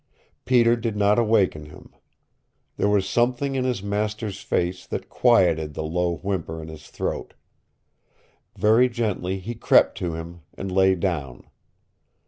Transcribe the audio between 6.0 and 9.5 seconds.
whimper in his throat. Very gently